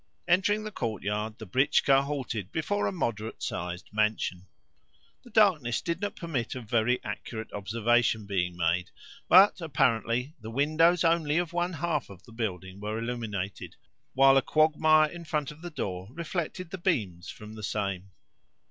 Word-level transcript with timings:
Entering 0.27 0.63
the 0.63 0.71
courtyard, 0.71 1.37
the 1.37 1.45
britchka 1.45 2.01
halted 2.03 2.51
before 2.51 2.87
a 2.87 2.91
moderate 2.91 3.43
sized 3.43 3.87
mansion. 3.93 4.47
The 5.23 5.29
darkness 5.29 5.79
did 5.79 6.01
not 6.01 6.15
permit 6.15 6.55
of 6.55 6.67
very 6.67 6.99
accurate 7.03 7.53
observation 7.53 8.25
being 8.25 8.57
made, 8.57 8.89
but, 9.29 9.61
apparently, 9.61 10.33
the 10.41 10.49
windows 10.49 11.03
only 11.03 11.37
of 11.37 11.53
one 11.53 11.73
half 11.73 12.09
of 12.09 12.23
the 12.23 12.31
building 12.33 12.79
were 12.79 12.97
illuminated, 12.97 13.75
while 14.15 14.37
a 14.37 14.41
quagmire 14.41 15.07
in 15.11 15.23
front 15.23 15.51
of 15.51 15.61
the 15.61 15.69
door 15.69 16.07
reflected 16.13 16.71
the 16.71 16.79
beams 16.79 17.29
from 17.29 17.53
the 17.53 17.61
same. 17.61 18.09